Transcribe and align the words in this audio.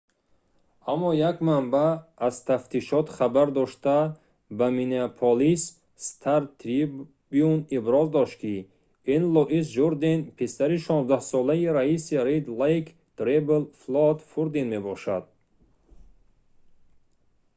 аммо 0.91 1.09
як 1.29 1.37
манбаъ 1.47 1.91
аз 2.27 2.35
тафтишот 2.47 3.07
хабар 3.17 3.47
дошта 3.57 3.97
ба 4.57 4.67
миннеаполис 4.77 5.61
стар-трибюн 6.07 7.57
иброз 7.77 8.07
дошт 8.15 8.35
ки 8.41 8.55
ин 9.15 9.23
луис 9.35 9.65
журден 9.75 10.19
писари 10.39 10.77
16-солаи 10.87 11.65
раиси 11.77 12.15
red 12.27 12.45
lake 12.61 12.91
tribal 13.17 13.63
флойд 13.81 14.19
фурден 14.29 14.67
мебошад 14.73 15.23